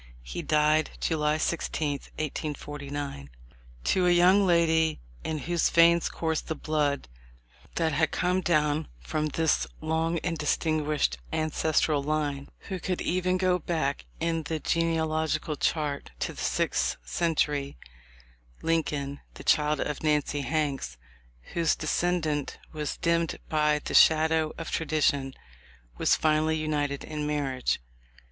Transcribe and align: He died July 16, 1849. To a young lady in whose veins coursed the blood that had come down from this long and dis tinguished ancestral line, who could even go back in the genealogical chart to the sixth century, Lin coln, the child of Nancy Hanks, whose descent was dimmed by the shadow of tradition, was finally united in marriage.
He 0.23 0.41
died 0.41 0.89
July 0.99 1.37
16, 1.37 1.91
1849. 2.17 3.29
To 3.83 4.07
a 4.07 4.09
young 4.09 4.47
lady 4.47 4.99
in 5.23 5.37
whose 5.37 5.69
veins 5.69 6.09
coursed 6.09 6.47
the 6.47 6.55
blood 6.55 7.07
that 7.75 7.91
had 7.91 8.09
come 8.09 8.41
down 8.41 8.87
from 8.99 9.27
this 9.27 9.67
long 9.79 10.17
and 10.23 10.39
dis 10.39 10.57
tinguished 10.57 11.17
ancestral 11.31 12.01
line, 12.01 12.49
who 12.61 12.79
could 12.79 12.99
even 12.99 13.37
go 13.37 13.59
back 13.59 14.07
in 14.19 14.41
the 14.41 14.59
genealogical 14.59 15.55
chart 15.55 16.09
to 16.17 16.33
the 16.33 16.41
sixth 16.41 16.97
century, 17.05 17.77
Lin 18.63 18.81
coln, 18.81 19.19
the 19.35 19.43
child 19.43 19.79
of 19.79 20.01
Nancy 20.01 20.41
Hanks, 20.41 20.97
whose 21.53 21.75
descent 21.75 22.57
was 22.73 22.97
dimmed 22.97 23.37
by 23.49 23.77
the 23.85 23.93
shadow 23.93 24.51
of 24.57 24.71
tradition, 24.71 25.35
was 25.99 26.15
finally 26.15 26.57
united 26.57 27.03
in 27.03 27.27
marriage. 27.27 27.79